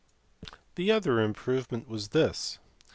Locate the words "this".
2.07-2.57